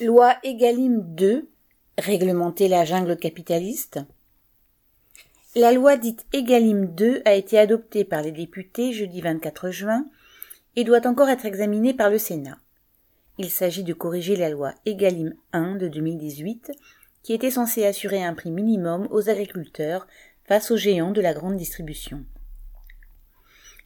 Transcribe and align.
Loi 0.00 0.36
Egalim 0.44 1.02
2 1.14 1.46
réglementer 1.98 2.68
la 2.68 2.86
jungle 2.86 3.18
capitaliste 3.18 4.00
La 5.54 5.72
loi 5.72 5.98
dite 5.98 6.24
Egalim 6.32 6.86
2 6.86 7.20
a 7.26 7.34
été 7.34 7.58
adoptée 7.58 8.06
par 8.06 8.22
les 8.22 8.32
députés 8.32 8.94
jeudi 8.94 9.20
24 9.20 9.70
juin 9.70 10.06
et 10.74 10.84
doit 10.84 11.06
encore 11.06 11.28
être 11.28 11.44
examinée 11.44 11.92
par 11.92 12.08
le 12.08 12.16
Sénat. 12.16 12.58
Il 13.36 13.50
s'agit 13.50 13.84
de 13.84 13.92
corriger 13.92 14.36
la 14.36 14.48
loi 14.48 14.72
Egalim 14.86 15.34
1 15.52 15.76
de 15.76 15.88
2018 15.88 16.72
qui 17.22 17.34
était 17.34 17.50
censée 17.50 17.84
assurer 17.84 18.24
un 18.24 18.32
prix 18.32 18.50
minimum 18.50 19.06
aux 19.10 19.28
agriculteurs 19.28 20.06
face 20.46 20.70
aux 20.70 20.78
géants 20.78 21.12
de 21.12 21.20
la 21.20 21.34
grande 21.34 21.58
distribution. 21.58 22.24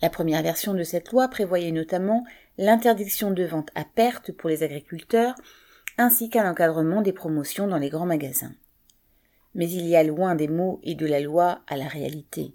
La 0.00 0.08
première 0.08 0.42
version 0.42 0.72
de 0.72 0.84
cette 0.84 1.12
loi 1.12 1.28
prévoyait 1.28 1.70
notamment 1.70 2.24
l'interdiction 2.56 3.30
de 3.30 3.44
vente 3.44 3.68
à 3.74 3.84
perte 3.84 4.32
pour 4.32 4.48
les 4.48 4.62
agriculteurs 4.62 5.34
ainsi 5.98 6.30
qu'un 6.30 6.48
encadrement 6.50 7.02
des 7.02 7.12
promotions 7.12 7.66
dans 7.66 7.78
les 7.78 7.90
grands 7.90 8.06
magasins. 8.06 8.54
Mais 9.54 9.68
il 9.68 9.86
y 9.86 9.96
a 9.96 10.04
loin 10.04 10.34
des 10.34 10.48
mots 10.48 10.80
et 10.84 10.94
de 10.94 11.06
la 11.06 11.20
loi 11.20 11.60
à 11.66 11.76
la 11.76 11.88
réalité. 11.88 12.54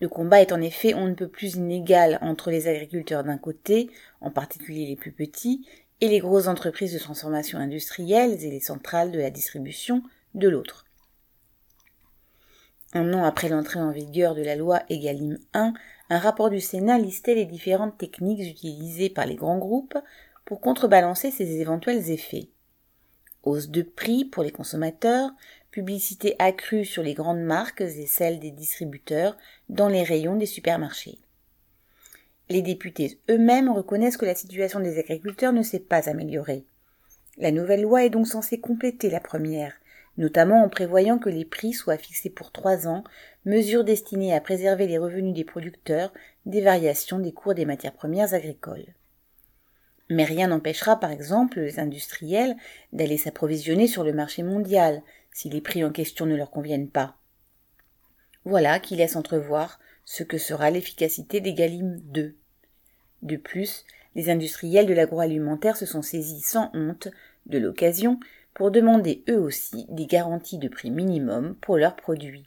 Le 0.00 0.08
combat 0.08 0.40
est 0.40 0.52
en 0.52 0.60
effet 0.60 0.94
on 0.94 1.06
ne 1.06 1.14
peut 1.14 1.28
plus 1.28 1.54
inégal 1.54 2.18
entre 2.20 2.50
les 2.50 2.68
agriculteurs 2.68 3.24
d'un 3.24 3.38
côté, 3.38 3.90
en 4.20 4.30
particulier 4.30 4.86
les 4.86 4.96
plus 4.96 5.12
petits, 5.12 5.66
et 6.00 6.08
les 6.08 6.20
grosses 6.20 6.46
entreprises 6.46 6.92
de 6.92 6.98
transformation 6.98 7.58
industrielle 7.58 8.32
et 8.44 8.50
les 8.50 8.60
centrales 8.60 9.10
de 9.10 9.18
la 9.18 9.30
distribution 9.30 10.02
de 10.34 10.48
l'autre. 10.48 10.84
Un 12.94 13.12
an 13.12 13.24
après 13.24 13.48
l'entrée 13.48 13.80
en 13.80 13.90
vigueur 13.90 14.34
de 14.34 14.42
la 14.42 14.56
loi 14.56 14.82
Egalim 14.88 15.38
1, 15.52 15.74
un 16.10 16.18
rapport 16.18 16.48
du 16.48 16.60
Sénat 16.60 16.98
listait 16.98 17.34
les 17.34 17.44
différentes 17.44 17.98
techniques 17.98 18.40
utilisées 18.40 19.10
par 19.10 19.26
les 19.26 19.34
grands 19.34 19.58
groupes 19.58 19.98
pour 20.48 20.62
contrebalancer 20.62 21.30
ces 21.30 21.60
éventuels 21.60 22.10
effets. 22.10 22.48
Hausse 23.42 23.68
de 23.68 23.82
prix 23.82 24.24
pour 24.24 24.42
les 24.42 24.50
consommateurs, 24.50 25.30
publicité 25.70 26.36
accrue 26.38 26.86
sur 26.86 27.02
les 27.02 27.12
grandes 27.12 27.42
marques 27.42 27.82
et 27.82 28.06
celles 28.06 28.40
des 28.40 28.50
distributeurs 28.50 29.36
dans 29.68 29.88
les 29.88 30.02
rayons 30.02 30.36
des 30.36 30.46
supermarchés. 30.46 31.18
Les 32.48 32.62
députés 32.62 33.20
eux-mêmes 33.28 33.68
reconnaissent 33.68 34.16
que 34.16 34.24
la 34.24 34.34
situation 34.34 34.80
des 34.80 34.98
agriculteurs 34.98 35.52
ne 35.52 35.60
s'est 35.60 35.80
pas 35.80 36.08
améliorée. 36.08 36.64
La 37.36 37.50
nouvelle 37.50 37.82
loi 37.82 38.06
est 38.06 38.10
donc 38.10 38.26
censée 38.26 38.58
compléter 38.58 39.10
la 39.10 39.20
première, 39.20 39.74
notamment 40.16 40.64
en 40.64 40.70
prévoyant 40.70 41.18
que 41.18 41.28
les 41.28 41.44
prix 41.44 41.74
soient 41.74 41.98
fixés 41.98 42.30
pour 42.30 42.52
trois 42.52 42.88
ans, 42.88 43.04
mesure 43.44 43.84
destinée 43.84 44.34
à 44.34 44.40
préserver 44.40 44.86
les 44.86 44.96
revenus 44.96 45.34
des 45.34 45.44
producteurs 45.44 46.10
des 46.46 46.62
variations 46.62 47.18
des 47.18 47.32
cours 47.32 47.52
des 47.52 47.66
matières 47.66 47.92
premières 47.92 48.32
agricoles. 48.32 48.94
Mais 50.10 50.24
rien 50.24 50.48
n'empêchera 50.48 50.98
par 50.98 51.10
exemple 51.10 51.60
les 51.60 51.78
industriels 51.78 52.56
d'aller 52.92 53.18
s'approvisionner 53.18 53.86
sur 53.86 54.04
le 54.04 54.12
marché 54.12 54.42
mondial 54.42 55.02
si 55.32 55.50
les 55.50 55.60
prix 55.60 55.84
en 55.84 55.90
question 55.90 56.26
ne 56.26 56.36
leur 56.36 56.50
conviennent 56.50 56.88
pas. 56.88 57.16
Voilà 58.44 58.80
qui 58.80 58.96
laisse 58.96 59.16
entrevoir 59.16 59.78
ce 60.04 60.22
que 60.22 60.38
sera 60.38 60.70
l'efficacité 60.70 61.40
des 61.40 61.52
Galim 61.52 61.98
2. 62.04 62.34
De 63.22 63.36
plus, 63.36 63.84
les 64.14 64.30
industriels 64.30 64.86
de 64.86 64.94
l'agroalimentaire 64.94 65.76
se 65.76 65.86
sont 65.86 66.02
saisis 66.02 66.40
sans 66.40 66.70
honte 66.72 67.08
de 67.46 67.58
l'occasion 67.58 68.18
pour 68.54 68.70
demander 68.70 69.22
eux 69.28 69.38
aussi 69.38 69.86
des 69.90 70.06
garanties 70.06 70.58
de 70.58 70.68
prix 70.68 70.90
minimum 70.90 71.54
pour 71.60 71.76
leurs 71.76 71.96
produits. 71.96 72.46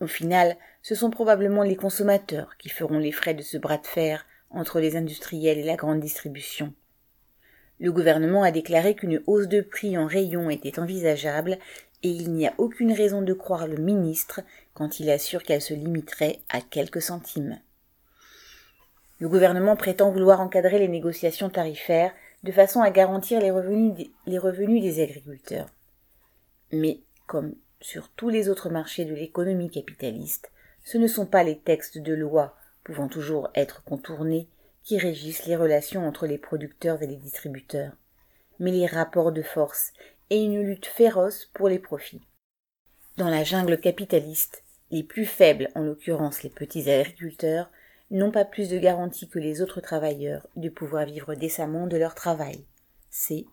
Au 0.00 0.06
final, 0.06 0.56
ce 0.82 0.94
sont 0.94 1.10
probablement 1.10 1.62
les 1.62 1.76
consommateurs 1.76 2.56
qui 2.58 2.68
feront 2.68 2.98
les 2.98 3.12
frais 3.12 3.34
de 3.34 3.42
ce 3.42 3.56
bras 3.56 3.78
de 3.78 3.86
fer 3.86 4.26
entre 4.50 4.80
les 4.80 4.96
industriels 4.96 5.58
et 5.58 5.64
la 5.64 5.76
grande 5.76 6.00
distribution. 6.00 6.72
Le 7.78 7.92
gouvernement 7.92 8.42
a 8.42 8.50
déclaré 8.50 8.94
qu'une 8.94 9.22
hausse 9.26 9.48
de 9.48 9.60
prix 9.60 9.98
en 9.98 10.06
rayon 10.06 10.48
était 10.48 10.78
envisageable 10.78 11.58
et 12.02 12.08
il 12.08 12.32
n'y 12.32 12.46
a 12.46 12.54
aucune 12.58 12.92
raison 12.92 13.22
de 13.22 13.32
croire 13.32 13.66
le 13.66 13.76
ministre 13.76 14.40
quand 14.74 15.00
il 15.00 15.10
assure 15.10 15.42
qu'elle 15.42 15.62
se 15.62 15.74
limiterait 15.74 16.40
à 16.48 16.60
quelques 16.60 17.02
centimes. 17.02 17.58
Le 19.18 19.28
gouvernement 19.28 19.76
prétend 19.76 20.10
vouloir 20.10 20.40
encadrer 20.40 20.78
les 20.78 20.88
négociations 20.88 21.50
tarifaires 21.50 22.12
de 22.44 22.52
façon 22.52 22.80
à 22.80 22.90
garantir 22.90 23.40
les 23.40 23.50
revenus 23.50 23.94
des, 23.94 24.10
les 24.26 24.38
revenus 24.38 24.82
des 24.82 25.02
agriculteurs. 25.02 25.68
Mais, 26.72 27.00
comme 27.26 27.54
sur 27.80 28.08
tous 28.10 28.28
les 28.28 28.48
autres 28.48 28.68
marchés 28.68 29.04
de 29.04 29.14
l'économie 29.14 29.70
capitaliste, 29.70 30.50
ce 30.84 30.98
ne 30.98 31.06
sont 31.06 31.26
pas 31.26 31.44
les 31.44 31.58
textes 31.58 31.98
de 31.98 32.14
loi 32.14 32.56
pouvant 32.86 33.08
toujours 33.08 33.50
être 33.56 33.82
contournés, 33.82 34.48
qui 34.84 34.96
régissent 34.96 35.46
les 35.46 35.56
relations 35.56 36.06
entre 36.06 36.28
les 36.28 36.38
producteurs 36.38 37.02
et 37.02 37.08
les 37.08 37.16
distributeurs, 37.16 37.90
mais 38.60 38.70
les 38.70 38.86
rapports 38.86 39.32
de 39.32 39.42
force 39.42 39.92
et 40.30 40.40
une 40.40 40.62
lutte 40.62 40.86
féroce 40.86 41.46
pour 41.52 41.68
les 41.68 41.80
profits. 41.80 42.22
Dans 43.16 43.28
la 43.28 43.42
jungle 43.42 43.80
capitaliste, 43.80 44.62
les 44.92 45.02
plus 45.02 45.26
faibles, 45.26 45.68
en 45.74 45.82
l'occurrence 45.82 46.44
les 46.44 46.50
petits 46.50 46.88
agriculteurs, 46.88 47.72
n'ont 48.12 48.30
pas 48.30 48.44
plus 48.44 48.68
de 48.68 48.78
garantie 48.78 49.28
que 49.28 49.40
les 49.40 49.62
autres 49.62 49.80
travailleurs 49.80 50.46
de 50.54 50.68
pouvoir 50.68 51.06
vivre 51.06 51.34
décemment 51.34 51.88
de 51.88 51.96
leur 51.96 52.14
travail. 52.14 52.64
C'est 53.10 53.46